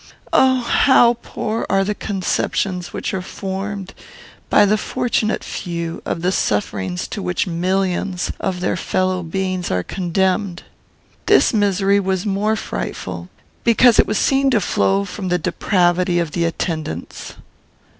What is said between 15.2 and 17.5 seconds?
the depravity of the attendants.